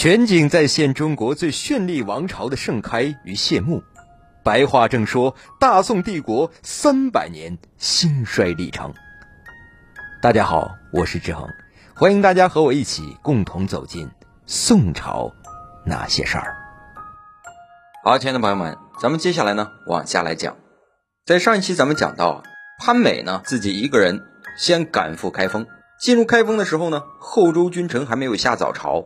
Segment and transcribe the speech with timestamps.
[0.00, 3.82] 全景再现中国最绚丽王朝的盛开与谢幕。
[4.44, 8.94] 白话正说大宋帝国三百年兴衰历程。
[10.22, 11.48] 大家好，我是志恒，
[11.96, 14.08] 欢迎大家和我一起共同走进
[14.46, 15.32] 宋朝
[15.84, 16.54] 那些事儿。
[18.04, 20.56] 好，亲爱的朋友们，咱们接下来呢往下来讲。
[21.26, 22.44] 在上一期咱们讲到，
[22.78, 24.22] 潘美呢自己一个人
[24.56, 25.66] 先赶赴开封。
[26.00, 29.04] 进入开封的时候呢，后周君臣还没有下早朝。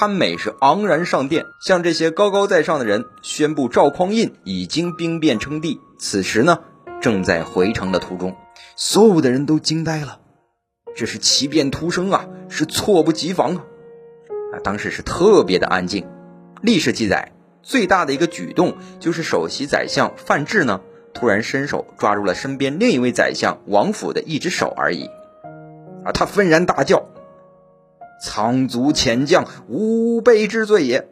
[0.00, 5.80] 潘美是昂然上殿，向这些高高在上的人宣布赵匡胤已经兵变称帝。
[5.98, 6.60] 此时呢，
[7.00, 8.36] 正在回城的途中，
[8.76, 10.20] 所有的人都惊呆了，
[10.94, 13.64] 这是奇变突生啊，是猝不及防啊！
[14.52, 16.06] 啊，当时是特别的安静。
[16.62, 17.32] 历史记载，
[17.64, 20.80] 最大的一个举动就是首席宰相范质呢，
[21.12, 25.10] 突然伸手抓住了身边另一位宰相王府的一只手而已。
[26.04, 27.08] 啊，他愤然大叫。
[28.20, 31.08] 仓卒遣将，吾辈之罪也。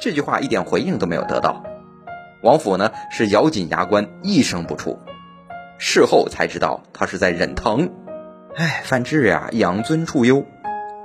[0.00, 1.64] 这句话一点回应都没有得到。
[2.42, 4.98] 王府呢是咬紧牙关，一声不出。
[5.78, 7.90] 事后才知道他是在忍疼。
[8.56, 10.44] 哎，范质呀，养尊处优，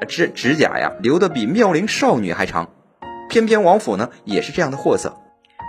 [0.08, 2.70] 指指甲呀留的比妙龄少女还长。
[3.30, 5.18] 偏偏王府呢也是这样的货色，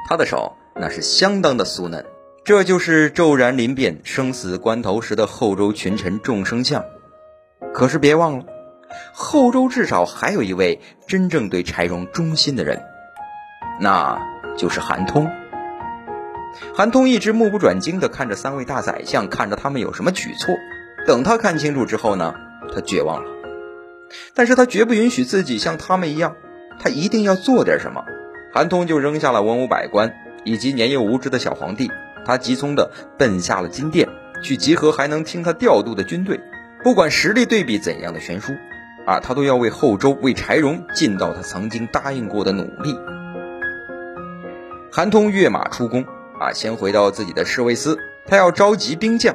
[0.08, 2.04] 他的手那是相当的酥嫩。
[2.44, 6.84] 这就是骤然临变、生死关头时的后周群臣众生相。
[7.74, 8.44] 可是别忘了。
[9.12, 12.82] 后周至少还有一位真正对柴荣忠心的人，
[13.80, 14.20] 那
[14.56, 15.30] 就是韩通。
[16.74, 20.54] 韩通一直目不转睛地看着三位大宰相，看着他们有什么举措。
[21.06, 22.34] 等他看清楚之后呢，
[22.74, 23.30] 他绝望了。
[24.34, 26.34] 但是他绝不允许自己像他们一样，
[26.80, 28.04] 他一定要做点什么。
[28.52, 30.12] 韩通就扔下了文武百官
[30.44, 31.90] 以及年幼无知的小皇帝，
[32.26, 34.08] 他急匆地奔下了金殿，
[34.42, 36.40] 去集合还能听他调度的军队。
[36.82, 38.52] 不管实力对比怎样的悬殊。
[39.10, 42.96] 啊，他都要为后周、为柴荣尽到他曾经答应过的努力。
[44.92, 46.04] 韩通跃马出宫，
[46.38, 49.34] 啊，先回到自己的侍卫司，他要召集兵将。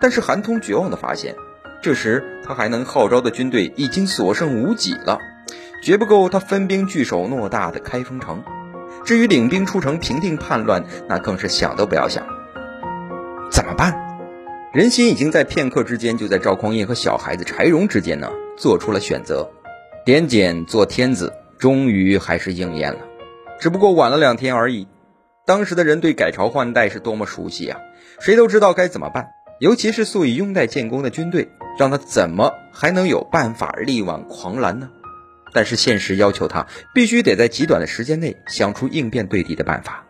[0.00, 1.36] 但是韩通绝望地发现，
[1.80, 5.20] 这时他还能号召的军队已经所剩无几了，
[5.84, 8.42] 绝不够他分兵据守偌大的开封城。
[9.04, 12.26] 至于领兵出城平定叛乱，那更是想都不要想。
[13.52, 13.94] 怎么办？
[14.72, 18.28] 人心已经在片刻之间，就在赵匡胤和小孩子柴荣之间呢。
[18.56, 19.50] 做出了选择，
[20.04, 23.00] 点检做天子，终于还是应验了，
[23.60, 24.86] 只不过晚了两天而已。
[25.44, 27.80] 当时的人对改朝换代是多么熟悉啊！
[28.20, 29.26] 谁都知道该怎么办，
[29.58, 31.48] 尤其是素以拥戴建功的军队，
[31.78, 34.88] 让他怎么还能有办法力挽狂澜呢？
[35.52, 40.06] 但是现实要求他必须得在极短的时间内想出应变对敌的办法。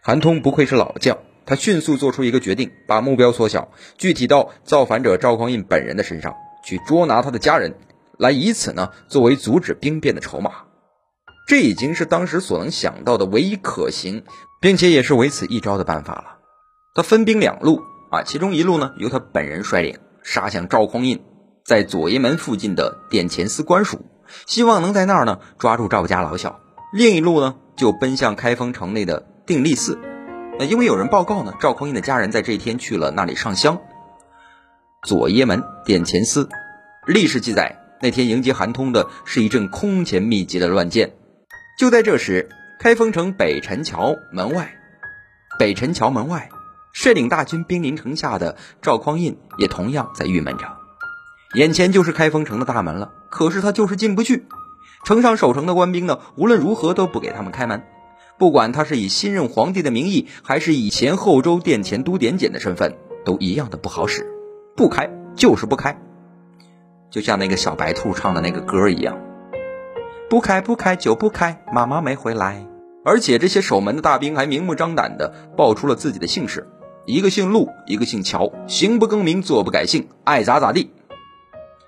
[0.00, 6.34] 韩通不愧是老将，他迅速做出一个决定，把目标缩小，具体到造反者赵匡胤本人的身上。
[6.66, 7.78] 去捉拿他的家人，
[8.18, 10.50] 来以此呢作为阻止兵变的筹码。
[11.48, 14.24] 这已经是当时所能想到的唯一可行，
[14.60, 16.38] 并且也是唯此一招的办法了。
[16.96, 21.20] 他分兵两路啊，其中一路呢由他本人率领，杀向赵匡胤
[21.64, 24.00] 在左掖门附近的殿前司官署，
[24.46, 26.58] 希望能在那儿呢抓住赵家老小；
[26.92, 30.00] 另一路呢就奔向开封城内的定力寺。
[30.58, 33.78] 那因为有人报告呢，赵匡胤的家人在这一天去了那里上香。
[35.06, 36.48] 左掖门殿前司，
[37.06, 41.12] 历史记载，那天迎接韩通的是一阵空前密集的乱箭。
[41.78, 42.48] 就在这时，
[42.80, 44.74] 开封城北陈桥门外，
[45.60, 46.48] 北陈桥门外，
[46.92, 50.64] 率领大军兵临城下的赵匡胤也同样在郁闷着。
[51.54, 54.48] 眼前就是开封城的大门了，可是他就是进不去。
[55.04, 57.84] 城上守城的官兵呢，无论如何都不给他们开门。
[58.38, 64.32] 不管他是以新任皇帝的名义，还是以前后周殿前都点检的身份，都一样的不好使。
[64.76, 65.98] 不开就是不开，
[67.08, 69.18] 就像那个小白兔唱的那个歌一样，
[70.28, 72.66] 不开不开就不开，妈妈没回来。
[73.02, 76.68] 而且这些守门的大兵还明目张胆的报出了自己的姓氏，
[77.06, 80.90] 一个姓陆，一个姓乔，行不更名，坐不改姓，爱咋咋地。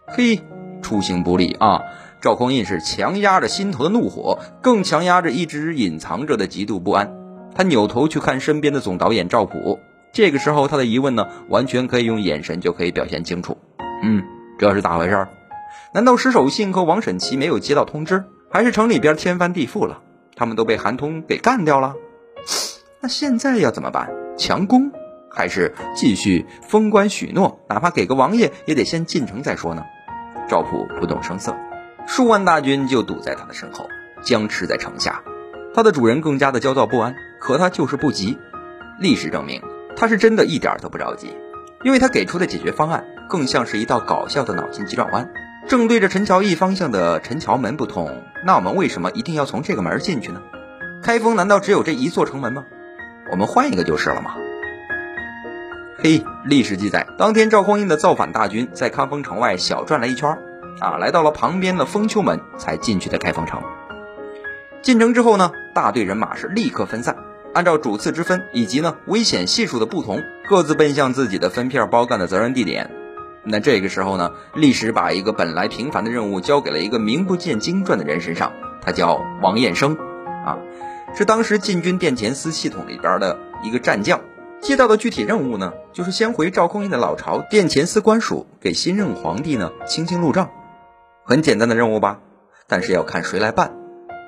[0.06, 0.40] 嘿，
[0.80, 1.82] 出行不利啊！
[2.22, 7.14] 赵匡胤是强压着心头的怒火，更强压着一直隐藏着的极度不安。
[7.54, 9.78] 他扭头去看身边的总导演赵普。
[10.18, 13.56] 这个时候，他的疑问呢，完全可以用眼神就可以表现清楚。
[14.02, 14.24] 嗯，
[14.58, 15.28] 这是咋回事？
[15.94, 20.02] 难道石守信和王审琦没有接到通知，还是城里边天翻地覆了？
[20.34, 21.94] 他们都被韩通给干掉了？
[23.00, 24.10] 那现在要怎么办？
[24.36, 24.90] 强攻，
[25.30, 27.60] 还是继续封官许诺？
[27.68, 29.84] 哪怕给个王爷，也得先进城再说呢？
[30.48, 31.54] 赵普不动声色，
[32.08, 33.86] 数万大军就堵在他的身后，
[34.22, 35.22] 僵持在城下。
[35.72, 38.36] 他的主人更加的焦躁不安，可他就是不急。
[38.98, 39.62] 历史证明。
[39.98, 41.36] 他是真的一点都不着急，
[41.82, 45.28] 因为他给出的解决方案更像是一道搞笑的脑筋急转弯。
[45.66, 50.40] 正对着陈桥驿方向的陈桥门不通，那我们为什么一定要从这个门进去呢？
[51.02, 52.64] 开封难道只有这一座城门吗？
[53.32, 54.36] 我们换一个就是了吗？
[55.98, 60.30] 嘿，历史记载，当天赵匡胤的造反大军在开封城外小转了一圈，
[60.78, 63.60] 啊，来到了旁边的封丘门才进去的开封城。
[64.80, 67.16] 进城之后呢，大队人马是立刻分散，
[67.58, 72.88] 按照主次之分以及呢危险系数的不同，各自奔向自己的分片包干的责任地点。
[73.42, 79.96] 那这个时候呢，历史把一个本来平凡的任务交给了一个名不见经传的人身上，他叫王彦生，
[80.46, 80.56] 啊，
[81.16, 84.20] 是当时禁军殿前司系统里边的一个战将。
[84.60, 90.48] 接到的具体任务呢，就是先回赵匡胤的老巢殿前司官署，给新任皇帝呢清清路障。
[91.24, 92.20] 很简单的任务吧，
[92.68, 93.72] 但是要看谁来办。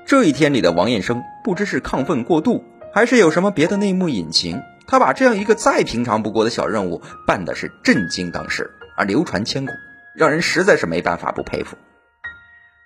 [0.04, 9.72] 这一天里的王彦生，不知是亢奋过度，还是有什么别的内幕隐情，他把这样一个再平常不过的小任务办的是震惊当时，而流传千古，
[10.16, 11.76] 让人实在是没办法不佩服。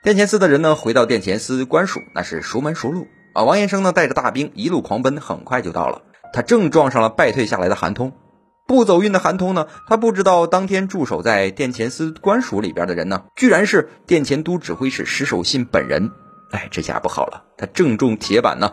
[0.03, 3.45] 殿前司的人呢，回到殿前司官署，那是熟门熟路啊。
[3.45, 6.03] 王延生呢，带着大兵一路狂奔，很快就到了。
[6.35, 8.13] 他正撞上了败退下来的韩通，
[8.67, 9.67] 不走运的韩通呢？
[9.89, 16.11] 他不知道当天驻守在殿前司官署里边的人呢，居然是殿前都指挥使石守信本人。
[16.51, 18.71] 哎，这下不好了，他正中铁板呢。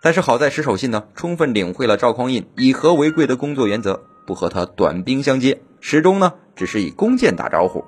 [0.00, 7.84] 但是好在石守信呢，充分领会了赵匡胤以和为贵的工作原则，不和他短兵相接，始终呢只是以弓箭打招呼。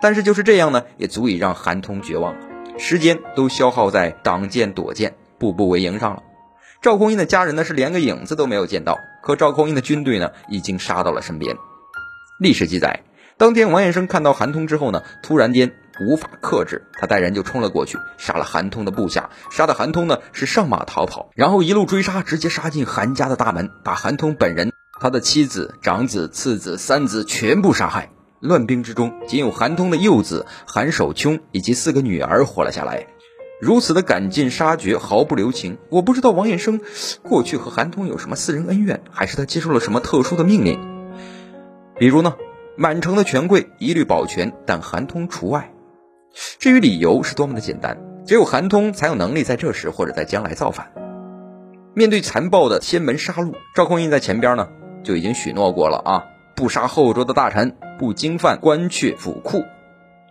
[0.00, 2.36] 但是就是这样呢，也足以让韩通绝望，
[2.78, 6.22] 时间都消耗在挡箭躲箭、步步为营上了。
[6.82, 11.56] 赵匡胤的家人呢是连个影子都没有见到，可赵匡胤的军队呢已经杀到了身边。
[12.38, 13.02] 历史记载，
[13.36, 28.10] 当天王彦生看到韩通之后呢，突然间无法克制，他带人就冲了过去，杀了韩通的部下，杀的韩通呢是上马逃跑，然后一路追杀，直接杀进韩家的大门，把韩通本人、他的妻子、长子、次子、三子全部杀害。
[28.40, 33.06] 乱兵之中，仅有韩通的幼子韩守琼以及四个女儿活了下来。
[33.60, 35.76] 如此的赶尽杀绝，毫不留情。
[35.90, 36.80] 我不知道王彦生
[37.22, 40.80] 过去和韩通有什么私人恩怨，还是他接受了什么特殊的命令。
[41.98, 42.36] 比如呢，
[42.78, 45.74] 满城的权贵一律保全，但韩通除外。
[46.32, 50.92] 至于理由是多么的简单，只有韩通才有能力在这时或者在将来造反。
[51.94, 54.68] 面对残暴的天门杀戮，赵匡胤在前边呢
[55.02, 56.24] 就已经许诺过了啊，
[56.54, 59.64] 不杀后桌的大臣，不经犯官阙府库。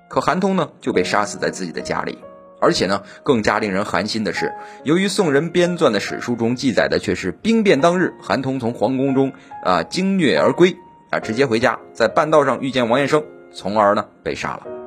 [0.08, 2.18] 可韩通呢就被杀死在自己的家里。
[2.62, 4.54] 而且呢，更加令人寒心的是，
[4.84, 9.32] 由于宋人编撰的史书中记载的却是兵变当日，韩通从皇宫中
[9.64, 10.76] 啊经虐而归
[11.10, 13.24] 啊，直接回家，在半道上遇见王彦生，
[13.54, 14.79] 从而呢被杀了。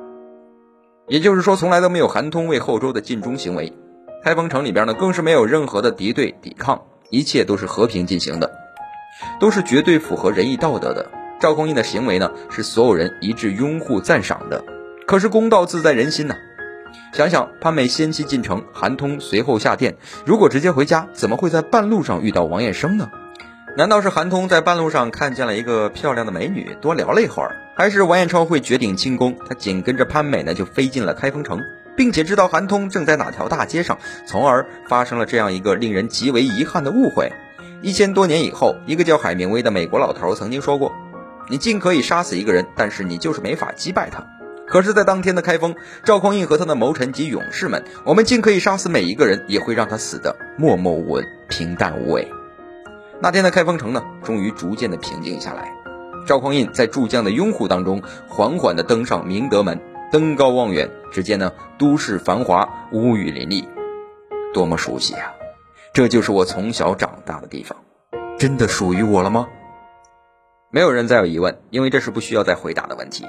[1.07, 3.73] 也就是说，从来都没有韩通为后周的尽忠行为。
[4.23, 8.51] 开封城里边呢，更是没有任何的敌对抵抗，一切都是和平进行的，
[9.39, 11.11] 都是绝对符合仁义道德的。
[11.41, 14.63] 赵匡胤的行为呢，是所有人一致拥护赞赏的。
[15.05, 16.35] 可是公道自在人心呐。
[17.11, 19.97] 想想潘美先期进城，韩通随后下殿。
[20.25, 23.11] 如果直接回家，怎么会在半路上遇到王彦生呢？
[23.75, 27.55] 难道是韩通在半路上看见了一个漂亮的美女，多聊了一会儿？
[27.75, 29.35] 还是王彦超会绝顶轻功？
[29.49, 31.59] 他紧跟着潘美呢，就飞进了开封城，
[31.97, 33.97] 并且知道韩通正在哪条大街上，
[34.27, 37.31] 从而发生了这样一个令人极为遗憾的误会。
[37.81, 40.93] 一千多年以后，一个叫海明威的美国老头曾经说过
[41.49, 44.23] ：“你尽可以杀死一个人，但是你就是没法击败他。”
[44.69, 45.73] 可是，在当天的开封，
[46.03, 52.31] 赵匡胤和他的谋臣及勇士们，我们尽可以杀死每一个人，也会让他死的默默无闻、平淡无味。
[53.23, 55.73] 那天的开封城呢，终于逐渐的平静下来。
[56.27, 59.79] 赵匡胤在诸将的拥护当中，缓缓的登上明德门，
[60.11, 63.65] 登高望远，只见呢都市繁华，屋宇林立，
[64.53, 65.31] 多么熟悉啊！
[65.93, 67.77] 这就是我从小长大的地方，
[68.37, 69.47] 真的属于我了吗？
[70.69, 73.25] 没有人再有疑问，因为这是不需要再回答的问题。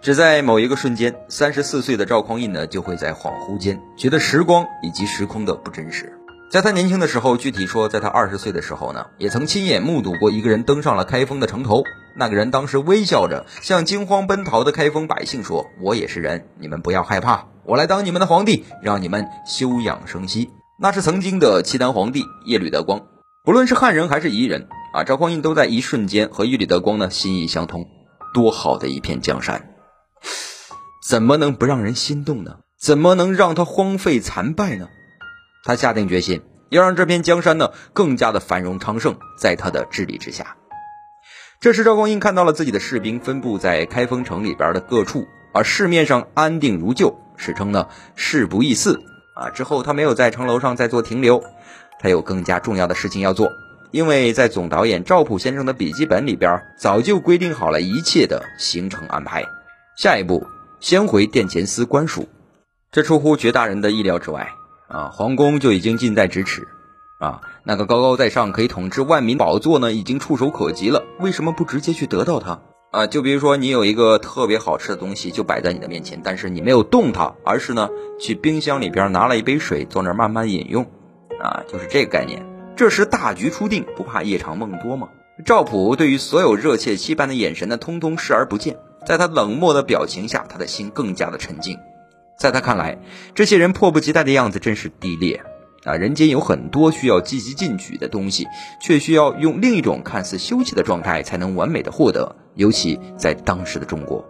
[0.00, 6.16] 只在某一个瞬间，三十四岁的赵匡胤呢，就会在恍惚间觉得时光以及时空的不真实。
[6.52, 11.82] 在他年轻的时候，具体说，在他二十岁的时候呢，也曾亲眼目睹过一个人登上了开封的城头。
[12.14, 23.00] 那个人当时微笑着向惊慌奔逃的开封百姓说：“我也是人，你们不要害怕，我来当你们的皇帝，让你们休养生息。”那是曾经的契丹皇帝耶律德光。
[23.46, 27.86] 不论是汉人还是彝人啊，赵匡胤都在一瞬间和耶律德光呢心意相通。
[28.34, 29.70] 多好的一片江山！
[31.08, 32.56] 怎么能不让人心动呢？
[32.78, 34.88] 怎么能让他荒废残败呢？
[35.64, 40.56] 他下定决心要让这片江山呢更加的繁荣昌盛，在他的治理之下。
[41.60, 48.98] 这时赵匡胤看到了自己的士兵分布在开封城里边的各处，而市面上安定如旧，史称呢事不易似
[49.36, 49.50] 啊。
[49.50, 51.40] 之后他没有在城楼上再做停留，
[52.00, 53.48] 他有更加重要的事情要做，
[53.92, 59.44] 因为在总导演赵普先生的笔记本里边早就规定好了一切的行程安排。
[59.96, 60.44] 下一步
[60.80, 62.28] 先回殿前司官署。
[62.90, 64.48] 这出乎绝大人的意料之外
[64.92, 65.10] 啊！
[65.10, 66.68] 皇宫就已经近在咫尺
[67.18, 71.02] 啊，那个高高在上可以统治万民宝座呢，已经触手可及了。
[71.18, 73.06] 为什么不直接去得到它啊？
[73.06, 77.88] 就比如说，你有一个特别好吃的东西就摆在你的面前，但是你没有动它，而是呢
[78.20, 80.84] 去冰箱里边拿了一杯水，坐那儿慢慢饮用
[81.40, 82.46] 啊，就是这个概念。
[82.76, 85.08] 这时大局初定，不怕夜长梦多吗？
[85.46, 88.76] 赵普对于所有热切期盼的眼神呢，通通视而不见。
[89.06, 91.78] 在他冷漠的表情下，他的心更加的沉静。
[92.38, 92.98] 在他看来，
[93.34, 95.40] 这些人迫不及待的样子真是低劣
[95.84, 95.94] 啊！
[95.94, 98.46] 人间有很多需要积极进取的东西，
[98.80, 102.34] 却需要用另一种看似休憩的状态才能完美的获得。
[102.54, 104.24] 尤其在当时的中国，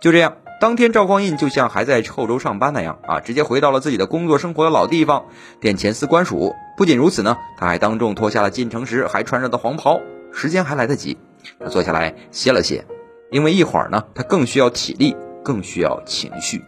[0.00, 5.26] 就这样，当天赵匡胤就像还在后州上班那样啊，直接回到了自己的工作生活的老地方——
[5.60, 6.54] 殿前司官署。
[6.76, 10.00] 不仅如此呢，他还当众脱下了进城时还穿着的黄袍。
[10.32, 11.18] 时间还来得及，
[11.58, 12.84] 他坐下来歇了歇，
[13.30, 16.62] 因为一会儿呢，他更需要体力，更需要情绪。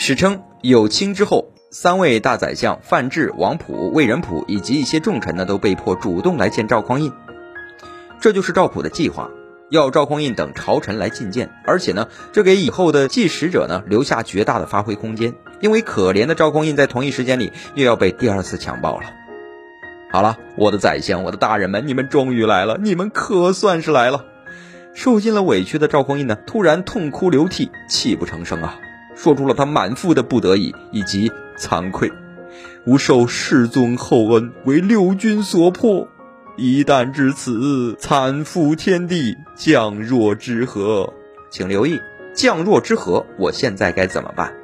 [0.00, 7.12] 史称有清之后，三位大宰相范质、王普、魏仁普以及一些重臣呢，都被迫主动来见赵匡胤。
[8.20, 9.28] 这就是赵普的计划，
[9.70, 15.34] 要赵匡胤等朝臣来觐见，而且呢，这给以后的继使者呢留下绝大的发挥空间。
[15.60, 19.06] 因为可怜的赵匡胤在同一时间里又要被第二次强暴了。
[20.12, 24.24] 好了，我的宰相，我的大人们，你们终于来了，你们可算是来了。
[24.94, 28.78] 受尽了委屈的赵匡胤呢，突然痛哭流涕，泣不成声啊。
[29.18, 32.08] 说出了他满腹的不得已以及惭愧，
[32.86, 36.06] 吾受世尊厚恩，为六军所迫，
[36.56, 41.12] 一旦至此，惨负天地，降若之何？
[41.50, 42.00] 请留意，
[42.32, 43.26] 降若之何？
[43.36, 44.54] 我现在该怎么办？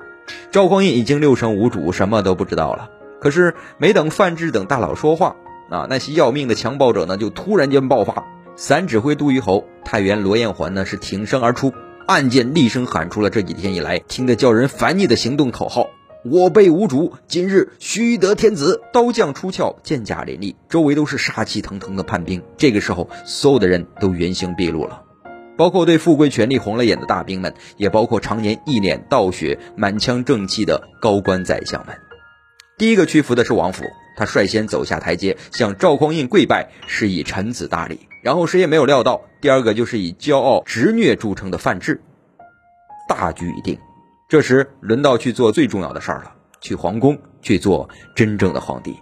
[0.52, 2.88] 赵匡胤已经六神无主，什么都不知道了。
[3.20, 5.34] 可是没等范质等大佬说话，
[5.68, 8.22] 啊，那些要命的强暴者呢，就突然间爆发。
[8.54, 11.72] 散指挥都虞侯太原罗彦环呢，是挺身而出。
[12.06, 15.88] 暗箭厉声喊出了这几天以来听得叫人烦腻的行动口号
[16.22, 22.42] ：“我辈无主，今日须得天子！”刀将出鞘，剑甲林立，周围都是杀气腾腾的叛兵。
[22.58, 25.02] 这个时候，所有的人都原形毕露了，
[25.56, 31.96] 包括对富贵权力红了眼的大兵们，也包括常年一脸倒血、满腔正气的高官宰相们。
[32.76, 33.84] 第一个屈服的是王府，
[34.16, 38.00] 他率先走下台阶，向赵匡胤跪拜，示意臣子大礼。
[38.22, 42.00] 然后谁也没有料到，第二个就是以骄傲执虐著称的范质。
[43.08, 43.78] 大局已定，
[44.28, 48.96] 这时轮到去做最重要的事儿了，去皇宫去做真正的皇帝。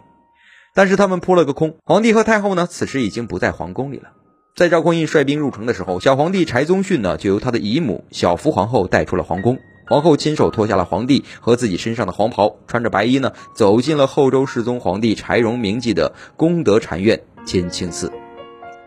[0.75, 4.11] 但是他们扑了个空，皇帝和太后呢，此时已经不在皇宫里了。
[4.57, 9.59] 在赵匡胤率兵入城的时候，小皇帝柴宗训呢，就由他的姨母小福皇后带出了皇宫。
[9.93, 18.11] 皇后亲手脱下了皇帝和自己身上的黄袍，穿着白衣呢，走进了后周世宗皇帝柴荣铭记的功德禅院监清寺。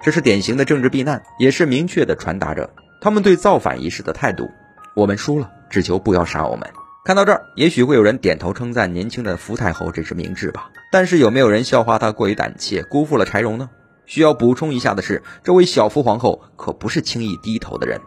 [0.02, 2.72] 这是典型的政治避难，也是明确的传达着
[3.02, 4.50] 他们对造反一事的态度。
[4.96, 6.68] 我们输了，只求不要杀我们。
[7.04, 10.72] 看到这儿，也许会有人点头称赞年轻的福太后真是明智吧。
[10.92, 13.70] 但是有没有人笑话她过于胆怯，辜负了柴荣呢？
[14.08, 18.02] 需要补充一下的是，这位小福皇后可不是轻易低头的人。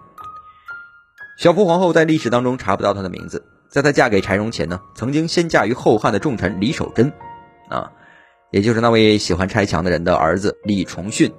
[1.39, 7.13] 小福皇后在历史当中查不到她的名字，在她嫁给柴荣前呢，曾经先嫁于后汉的重臣李守贞，
[7.69, 7.93] 啊，
[8.51, 11.33] 也就是那位喜欢拆墙的人的儿子李重训。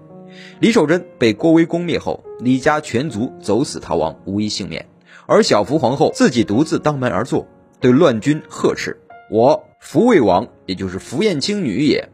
[0.61, 4.87] 李守贞被郭威攻灭后，李家全族走死逃亡，无一幸免。
[5.25, 7.45] 而小福皇后自己独自当门而坐，
[7.81, 8.97] 对乱军呵斥
[9.29, 12.07] ：“我福魏王，也就是福彦卿女也；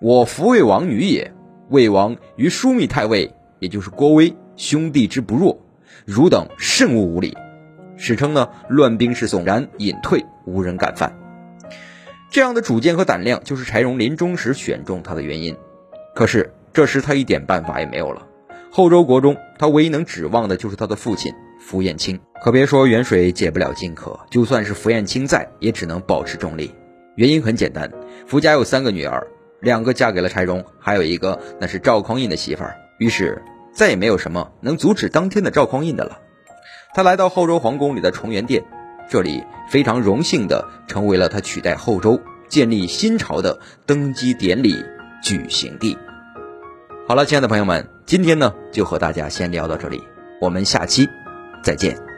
[0.00, 1.34] 我福魏王女也。
[1.70, 5.58] 魏王与枢密太尉，也就是郭威兄弟之不弱，
[6.04, 7.36] 汝等甚勿无礼。”
[7.96, 11.16] 史称呢，乱兵势悚然，隐退，无人敢犯。
[12.30, 15.56] 这样的主见和胆量，就是柴荣临终时选中他的原因。
[16.14, 16.52] 可是。
[16.72, 18.24] 这时他一点办法也没有了。
[18.70, 22.20] 后周国中，他唯一能指望的就是他的父亲符彦卿。
[22.40, 26.72] 可别说远水解不了近渴，就算是符彦卿在，也只能保持中立。
[27.16, 27.90] 原因很简单，
[28.24, 29.26] 符家有三个女儿，
[29.60, 32.76] 两个嫁给了柴荣，还有一个那是赵匡胤的媳妇儿。
[33.00, 33.42] 于是
[33.72, 36.18] 再也没有什么能阻止当天的赵匡胤的了。
[36.94, 38.64] 他来到后周皇宫里的崇元殿，
[39.08, 44.84] 这里非常荣幸的成为了他取代后周、建立新朝的登基典礼
[45.22, 45.96] 举行地。
[47.06, 50.02] 好了，亲爱的朋友们，今天呢就和大家先聊到这里，
[50.40, 51.08] 我们下期
[51.62, 52.09] 再见。